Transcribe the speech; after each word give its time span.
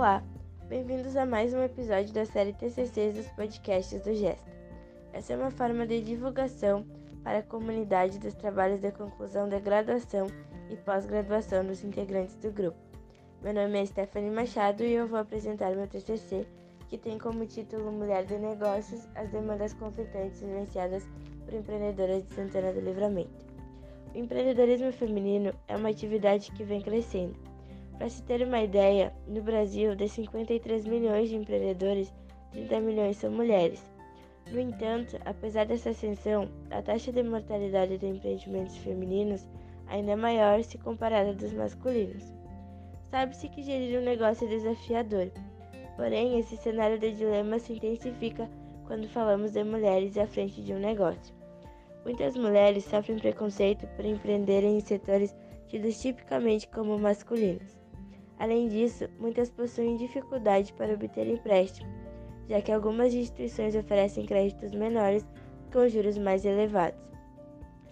Olá, 0.00 0.24
bem-vindos 0.66 1.14
a 1.14 1.26
mais 1.26 1.52
um 1.52 1.62
episódio 1.62 2.14
da 2.14 2.24
série 2.24 2.54
TCCs 2.54 3.16
dos 3.16 3.26
podcasts 3.32 4.00
do 4.00 4.14
Gesta. 4.14 4.50
Essa 5.12 5.34
é 5.34 5.36
uma 5.36 5.50
forma 5.50 5.86
de 5.86 6.00
divulgação 6.00 6.86
para 7.22 7.40
a 7.40 7.42
comunidade 7.42 8.18
dos 8.18 8.32
trabalhos 8.32 8.80
de 8.80 8.90
conclusão 8.92 9.46
da 9.46 9.58
graduação 9.58 10.26
e 10.70 10.76
pós-graduação 10.76 11.66
dos 11.66 11.84
integrantes 11.84 12.34
do 12.36 12.50
grupo. 12.50 12.78
Meu 13.42 13.52
nome 13.52 13.78
é 13.78 13.84
Stephanie 13.84 14.30
Machado 14.30 14.82
e 14.82 14.94
eu 14.94 15.06
vou 15.06 15.18
apresentar 15.18 15.76
meu 15.76 15.86
TCC, 15.86 16.46
que 16.88 16.96
tem 16.96 17.18
como 17.18 17.44
título 17.44 17.92
Mulher 17.92 18.24
de 18.24 18.38
Negócios: 18.38 19.06
As 19.14 19.28
demandas 19.28 19.74
conflitantes 19.74 20.40
vivenciadas 20.40 21.06
por 21.44 21.52
empreendedoras 21.52 22.26
de 22.26 22.34
Santana 22.34 22.72
do 22.72 22.80
Livramento. 22.80 23.44
O 24.14 24.18
empreendedorismo 24.18 24.92
feminino 24.92 25.52
é 25.68 25.76
uma 25.76 25.90
atividade 25.90 26.50
que 26.52 26.64
vem 26.64 26.80
crescendo. 26.80 27.50
Para 28.00 28.08
se 28.08 28.22
ter 28.22 28.40
uma 28.40 28.62
ideia, 28.62 29.12
no 29.28 29.42
Brasil, 29.42 29.94
de 29.94 30.08
53 30.08 30.86
milhões 30.86 31.28
de 31.28 31.36
empreendedores, 31.36 32.10
30 32.50 32.80
milhões 32.80 33.18
são 33.18 33.30
mulheres. 33.30 33.84
No 34.50 34.58
entanto, 34.58 35.18
apesar 35.26 35.66
dessa 35.66 35.90
ascensão, 35.90 36.48
a 36.70 36.80
taxa 36.80 37.12
de 37.12 37.22
mortalidade 37.22 37.98
de 37.98 38.06
empreendimentos 38.06 38.78
femininos 38.78 39.46
ainda 39.86 40.12
é 40.12 40.16
maior 40.16 40.64
se 40.64 40.78
comparada 40.78 41.34
dos 41.34 41.52
masculinos. 41.52 42.24
Sabe-se 43.10 43.50
que 43.50 43.62
gerir 43.62 44.00
um 44.00 44.04
negócio 44.04 44.46
é 44.46 44.50
desafiador, 44.50 45.30
porém, 45.94 46.38
esse 46.38 46.56
cenário 46.56 46.98
de 46.98 47.12
dilema 47.12 47.58
se 47.58 47.74
intensifica 47.74 48.48
quando 48.86 49.10
falamos 49.10 49.52
de 49.52 49.62
mulheres 49.62 50.16
à 50.16 50.26
frente 50.26 50.62
de 50.62 50.72
um 50.72 50.78
negócio. 50.78 51.34
Muitas 52.06 52.34
mulheres 52.34 52.84
sofrem 52.84 53.18
preconceito 53.18 53.86
por 53.88 54.06
empreenderem 54.06 54.78
em 54.78 54.80
setores 54.80 55.36
tidos 55.68 56.00
tipicamente 56.00 56.66
como 56.66 56.98
masculinos. 56.98 57.79
Além 58.40 58.68
disso, 58.68 59.06
muitas 59.18 59.50
possuem 59.50 59.96
dificuldade 59.96 60.72
para 60.72 60.94
obter 60.94 61.26
empréstimo, 61.28 61.86
já 62.48 62.58
que 62.62 62.72
algumas 62.72 63.12
instituições 63.12 63.76
oferecem 63.76 64.24
créditos 64.24 64.72
menores 64.72 65.26
com 65.70 65.86
juros 65.86 66.16
mais 66.16 66.46
elevados. 66.46 66.98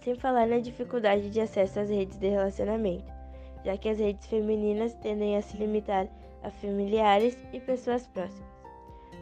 Sem 0.00 0.14
falar 0.14 0.46
na 0.46 0.58
dificuldade 0.58 1.28
de 1.28 1.38
acesso 1.38 1.80
às 1.80 1.90
redes 1.90 2.16
de 2.16 2.28
relacionamento, 2.28 3.12
já 3.62 3.76
que 3.76 3.90
as 3.90 3.98
redes 3.98 4.26
femininas 4.26 4.94
tendem 4.94 5.36
a 5.36 5.42
se 5.42 5.54
limitar 5.58 6.08
a 6.42 6.50
familiares 6.50 7.36
e 7.52 7.60
pessoas 7.60 8.06
próximas. 8.06 8.48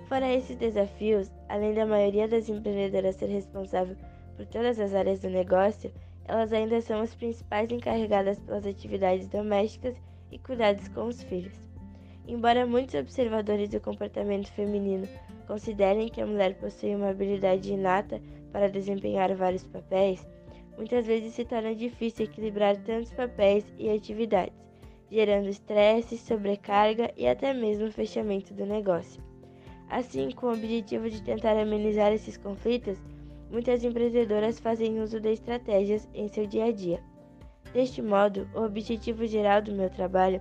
Fora 0.08 0.32
esses 0.32 0.54
desafios, 0.54 1.28
além 1.48 1.74
da 1.74 1.84
maioria 1.84 2.28
das 2.28 2.48
empreendedoras 2.48 3.16
ser 3.16 3.26
responsável 3.26 3.96
por 4.36 4.46
todas 4.46 4.78
as 4.78 4.94
áreas 4.94 5.18
do 5.18 5.28
negócio, 5.28 5.92
elas 6.24 6.52
ainda 6.52 6.80
são 6.80 7.00
as 7.00 7.16
principais 7.16 7.68
encarregadas 7.72 8.38
pelas 8.38 8.64
atividades 8.64 9.26
domésticas 9.26 9.96
e 9.96 10.15
cuidados 10.38 10.88
com 10.88 11.06
os 11.06 11.22
filhos. 11.22 11.54
Embora 12.26 12.66
muitos 12.66 12.94
observadores 12.94 13.68
do 13.68 13.80
comportamento 13.80 14.52
feminino 14.52 15.08
considerem 15.46 16.08
que 16.08 16.20
a 16.20 16.26
mulher 16.26 16.54
possui 16.54 16.94
uma 16.94 17.10
habilidade 17.10 17.72
inata 17.72 18.20
para 18.52 18.68
desempenhar 18.68 19.34
vários 19.34 19.64
papéis, 19.64 20.26
muitas 20.76 21.06
vezes 21.06 21.34
se 21.34 21.44
torna 21.44 21.74
difícil 21.74 22.24
equilibrar 22.24 22.76
tantos 22.78 23.12
papéis 23.12 23.64
e 23.78 23.88
atividades, 23.88 24.54
gerando 25.10 25.48
estresse, 25.48 26.18
sobrecarga 26.18 27.12
e 27.16 27.26
até 27.26 27.52
mesmo 27.52 27.90
fechamento 27.90 28.52
do 28.52 28.66
negócio. 28.66 29.22
Assim, 29.88 30.30
com 30.30 30.46
o 30.46 30.52
objetivo 30.52 31.08
de 31.08 31.22
tentar 31.22 31.56
amenizar 31.56 32.12
esses 32.12 32.36
conflitos, 32.36 32.98
Muitas 33.50 33.84
empreendedoras 33.84 34.58
fazem 34.58 35.00
uso 35.00 35.20
de 35.20 35.32
estratégias 35.32 36.08
em 36.12 36.28
seu 36.28 36.46
dia 36.46 36.64
a 36.64 36.72
dia. 36.72 37.00
Deste 37.72 38.00
modo, 38.00 38.48
o 38.54 38.62
objetivo 38.62 39.26
geral 39.26 39.60
do 39.62 39.72
meu 39.72 39.90
trabalho 39.90 40.40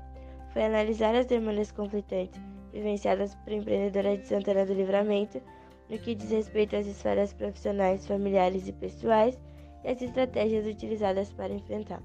foi 0.53 0.63
analisar 0.63 1.15
as 1.15 1.25
demandas 1.25 1.71
conflitantes 1.71 2.39
vivenciadas 2.71 3.35
por 3.35 3.53
empreendedoras 3.53 4.19
de 4.19 4.27
Santana 4.27 4.65
do 4.65 4.73
Livramento 4.73 5.41
no 5.89 5.97
que 5.97 6.15
diz 6.15 6.29
respeito 6.31 6.75
às 6.75 6.88
esferas 6.88 7.33
profissionais, 7.33 8.07
familiares 8.07 8.67
e 8.67 8.73
pessoais 8.73 9.39
e 9.83 9.89
as 9.89 10.01
estratégias 10.01 10.66
utilizadas 10.66 11.31
para 11.31 11.53
enfrentá-las. 11.53 12.03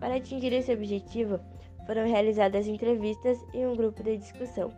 Para 0.00 0.16
atingir 0.16 0.52
esse 0.52 0.72
objetivo, 0.72 1.40
foram 1.86 2.06
realizadas 2.06 2.66
entrevistas 2.66 3.38
e 3.54 3.64
um 3.64 3.74
grupo 3.74 4.02
de 4.02 4.18
discussão. 4.18 4.70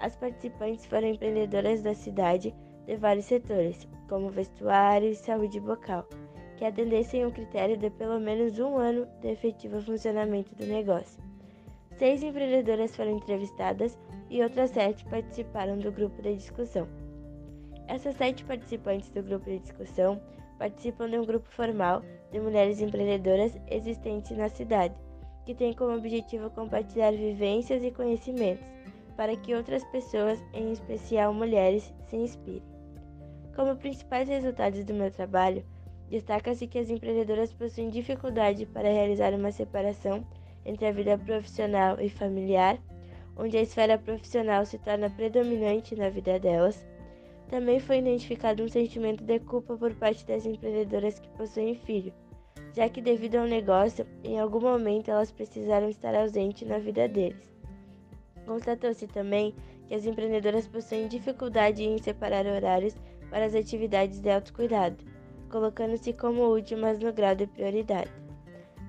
As 0.00 0.16
participantes 0.16 0.84
foram 0.86 1.08
empreendedoras 1.08 1.82
da 1.82 1.94
cidade 1.94 2.54
de 2.86 2.96
vários 2.96 3.26
setores, 3.26 3.88
como 4.08 4.30
vestuário 4.30 5.08
e 5.08 5.14
saúde 5.14 5.60
bucal, 5.60 6.06
que 6.62 6.66
atendessem 6.66 7.26
o 7.26 7.32
critério 7.32 7.76
de 7.76 7.90
pelo 7.90 8.20
menos 8.20 8.56
um 8.60 8.76
ano 8.76 9.08
de 9.20 9.32
efetivo 9.32 9.82
funcionamento 9.82 10.54
do 10.54 10.64
negócio. 10.64 11.20
Seis 11.98 12.22
empreendedoras 12.22 12.94
foram 12.94 13.16
entrevistadas 13.16 13.98
e 14.30 14.40
outras 14.40 14.70
sete 14.70 15.04
participaram 15.06 15.76
do 15.76 15.90
grupo 15.90 16.22
de 16.22 16.36
discussão. 16.36 16.86
Essas 17.88 18.14
sete 18.14 18.44
participantes 18.44 19.10
do 19.10 19.24
grupo 19.24 19.46
de 19.46 19.58
discussão 19.58 20.22
participam 20.56 21.10
de 21.10 21.18
um 21.18 21.24
grupo 21.24 21.48
formal 21.50 22.00
de 22.30 22.38
mulheres 22.38 22.80
empreendedoras 22.80 23.58
existentes 23.68 24.36
na 24.36 24.48
cidade, 24.48 24.94
que 25.44 25.56
tem 25.56 25.72
como 25.72 25.96
objetivo 25.96 26.48
compartilhar 26.50 27.10
vivências 27.10 27.82
e 27.82 27.90
conhecimentos 27.90 28.64
para 29.16 29.34
que 29.34 29.52
outras 29.52 29.82
pessoas, 29.86 30.40
em 30.54 30.70
especial 30.70 31.34
mulheres, 31.34 31.92
se 32.06 32.14
inspirem. 32.14 32.62
Como 33.56 33.74
principais 33.74 34.28
resultados 34.28 34.84
do 34.84 34.94
meu 34.94 35.10
trabalho, 35.10 35.64
destaca-se 36.12 36.66
que 36.66 36.78
as 36.78 36.90
empreendedoras 36.90 37.54
possuem 37.54 37.88
dificuldade 37.88 38.66
para 38.66 38.92
realizar 38.92 39.32
uma 39.32 39.50
separação 39.50 40.22
entre 40.62 40.86
a 40.86 40.92
vida 40.92 41.16
profissional 41.16 41.98
e 41.98 42.10
familiar, 42.10 42.78
onde 43.34 43.56
a 43.56 43.62
esfera 43.62 43.96
profissional 43.96 44.66
se 44.66 44.76
torna 44.76 45.08
predominante 45.08 45.96
na 45.96 46.10
vida 46.10 46.38
delas. 46.38 46.86
Também 47.48 47.80
foi 47.80 47.96
identificado 47.96 48.62
um 48.62 48.68
sentimento 48.68 49.24
de 49.24 49.38
culpa 49.38 49.74
por 49.74 49.94
parte 49.94 50.26
das 50.26 50.44
empreendedoras 50.44 51.18
que 51.18 51.30
possuem 51.30 51.76
filho, 51.76 52.12
já 52.74 52.90
que, 52.90 53.00
devido 53.00 53.36
ao 53.36 53.46
negócio, 53.46 54.06
em 54.22 54.38
algum 54.38 54.60
momento 54.60 55.10
elas 55.10 55.32
precisaram 55.32 55.88
estar 55.88 56.14
ausentes 56.14 56.68
na 56.68 56.76
vida 56.76 57.08
deles. 57.08 57.50
Constatou-se 58.44 59.06
também 59.06 59.54
que 59.88 59.94
as 59.94 60.04
empreendedoras 60.04 60.68
possuem 60.68 61.08
dificuldade 61.08 61.82
em 61.82 61.96
separar 61.96 62.44
horários 62.44 62.94
para 63.30 63.46
as 63.46 63.54
atividades 63.54 64.20
de 64.20 64.28
autocuidado, 64.28 65.02
colocando-se 65.52 66.12
como 66.14 66.48
últimas 66.48 66.98
no 66.98 67.12
grau 67.12 67.36
de 67.36 67.46
prioridade. 67.46 68.10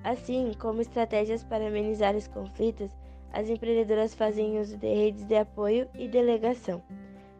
Assim, 0.02 0.52
como 0.58 0.80
estratégias 0.80 1.44
para 1.44 1.68
amenizar 1.68 2.16
os 2.16 2.26
conflitos, 2.26 2.90
as 3.32 3.48
empreendedoras 3.48 4.14
fazem 4.14 4.58
uso 4.58 4.76
de 4.76 4.86
redes 4.86 5.24
de 5.26 5.36
apoio 5.36 5.88
e 5.94 6.08
delegação. 6.08 6.82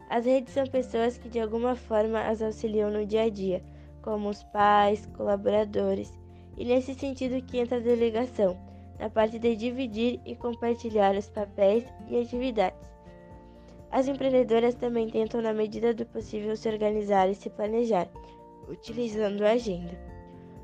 As 0.09 0.25
redes 0.25 0.53
são 0.53 0.65
pessoas 0.67 1.17
que 1.17 1.27
de 1.27 1.39
alguma 1.39 1.75
forma 1.75 2.21
as 2.21 2.41
auxiliam 2.41 2.91
no 2.91 3.05
dia 3.05 3.23
a 3.23 3.29
dia, 3.29 3.63
como 4.01 4.29
os 4.29 4.43
pais, 4.43 5.05
colaboradores, 5.17 6.13
e 6.57 6.63
nesse 6.63 6.93
sentido 6.93 7.43
que 7.45 7.57
entra 7.57 7.77
a 7.77 7.81
delegação, 7.81 8.57
na 8.99 9.09
parte 9.09 9.39
de 9.39 9.55
dividir 9.55 10.21
e 10.25 10.35
compartilhar 10.35 11.15
os 11.15 11.27
papéis 11.27 11.83
e 12.07 12.19
atividades. 12.19 12.87
As 13.91 14.07
empreendedoras 14.07 14.75
também 14.75 15.09
tentam, 15.09 15.41
na 15.41 15.53
medida 15.53 15.93
do 15.93 16.05
possível, 16.05 16.55
se 16.55 16.67
organizar 16.67 17.29
e 17.29 17.35
se 17.35 17.49
planejar, 17.49 18.07
utilizando 18.69 19.43
a 19.43 19.51
agenda. 19.51 19.97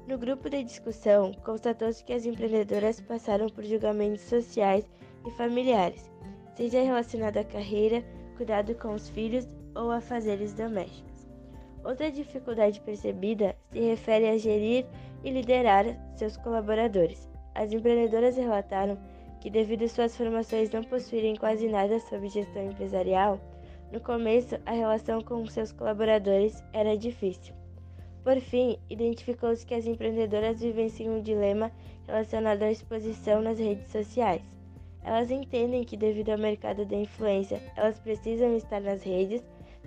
No 0.08 0.18
grupo 0.18 0.50
de 0.50 0.64
discussão, 0.64 1.32
constatou-se 1.46 2.04
que 2.04 2.14
as 2.14 2.26
empreendedoras 2.26 3.00
passaram 3.00 3.48
por 3.48 3.64
julgamentos 3.64 4.22
sociais 4.22 4.90
e 5.26 5.32
familiares, 5.32 6.12
seja 6.56 6.82
relacionado 6.82 7.38
à 7.38 7.44
carreira, 7.44 8.04
cuidado 8.36 8.76
com 8.76 8.94
os 8.94 9.10
filhos 9.10 9.48
ou 9.76 9.92
a 9.92 10.02
fazeres 10.02 10.54
domésticos. 10.54 11.28
Outra 11.84 12.12
dificuldade 12.12 12.80
percebida 12.82 13.56
se 13.72 13.80
refere 13.80 14.30
a 14.30 14.38
gerir 14.38 14.86
e 15.24 15.32
liderar 15.32 15.86
seus 16.16 16.38
colaboradores. 16.38 17.30
As 17.56 17.72
empreendedoras 17.72 18.36
relataram 18.36 18.98
que, 19.40 19.50
devido 19.50 19.84
às 19.84 19.92
suas 19.92 20.16
formações 20.16 20.70
não 20.70 20.84
possuírem 20.84 21.36
quase 21.36 21.68
nada 21.68 22.00
sobre 22.00 22.30
gestão 22.30 22.66
empresarial, 22.66 23.40
no 23.92 24.00
começo 24.00 24.58
a 24.66 24.72
relação 24.72 25.22
com 25.22 25.46
seus 25.48 25.72
colaboradores 25.72 26.64
era 26.72 26.98
difícil. 26.98 27.61
Por 28.24 28.40
fim, 28.40 28.78
identificou-se 28.90 29.66
que 29.66 29.74
as 29.74 29.88
empreendedoras 29.88 30.62
vivenciam 30.62 31.18
um 31.18 31.22
dilema 31.22 31.72
relacionado 32.06 32.62
à 32.62 32.72
exposição 32.72 33.42
nas 33.42 33.58
redes 33.58 33.92
sociais. 33.92 34.42
Elas 35.04 35.32
entendem 35.32 35.84
que, 35.84 35.98
devido 35.98 36.30
ao 36.30 36.38
mercado 36.38 36.86
da 36.86 36.96
influência, 36.96 37.60
elas 37.76 38.00
precisam 38.00 38.56
estar 38.56 38.80
nas 38.80 39.04
redes, 39.04 39.44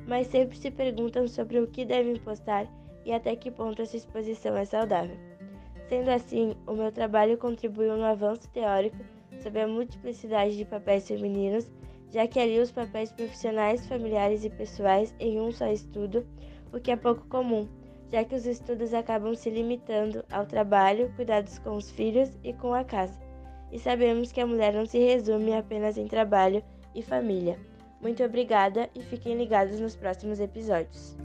mas 0.09 0.27
sempre 0.27 0.57
se 0.57 0.71
perguntam 0.71 1.29
sobre 1.29 1.61
o 1.61 1.69
que 1.69 1.85
devem 1.85 2.17
postar 2.17 2.67
e 3.05 3.13
até 3.13 3.37
que 3.37 3.51
ponto 3.51 3.83
essa 3.83 3.97
exposição 3.97 4.57
é 4.57 4.65
saudável. 4.65 5.17
Sendo 5.89 6.11
assim, 6.11 6.57
o 6.67 6.73
meu 6.73 6.91
trabalho 6.91 7.39
contribuiu 7.39 7.97
no 7.97 8.05
avanço 8.05 8.49
teórico 8.51 8.97
sobre 9.41 9.61
a 9.61 9.69
multiplicidade 9.69 10.57
de 10.57 10.65
papéis 10.65 11.07
femininos, 11.07 11.71
já 12.11 12.27
que 12.27 12.41
ali 12.41 12.59
os 12.59 12.73
papéis 12.73 13.13
profissionais, 13.13 13.87
familiares 13.87 14.45
e 14.45 14.51
pessoais 14.51 15.15
em 15.21 15.41
um 15.41 15.53
só 15.53 15.71
estudo, 15.71 16.27
o 16.73 16.81
que 16.81 16.91
é 16.91 16.97
pouco 16.97 17.27
comum, 17.29 17.69
já 18.15 18.25
que 18.25 18.37
os 18.37 18.47
estudos 18.47 18.95
acabam 18.95 19.35
se 19.35 19.51
limitando 19.51 20.25
ao 20.31 20.47
trabalho, 20.47 21.13
cuidados 21.17 21.59
com 21.59 21.75
os 21.75 21.91
filhos 21.91 22.31
e 22.45 22.53
com 22.53 22.73
a 22.73 22.85
casa. 22.85 23.19
E 23.73 23.79
sabemos 23.81 24.31
que 24.31 24.41
a 24.41 24.47
mulher 24.47 24.73
não 24.73 24.87
se 24.87 25.01
resume 25.01 25.53
apenas 25.53 25.99
em 25.99 26.07
trabalho, 26.07 26.63
e 26.95 27.03
família. 27.03 27.59
Muito 28.01 28.23
obrigada 28.23 28.89
e 28.95 29.03
fiquem 29.03 29.37
ligados 29.37 29.81
nos 29.81 29.97
próximos 29.97 30.39
episódios. 30.39 31.17